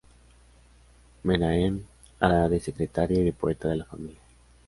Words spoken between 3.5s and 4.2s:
de la familia.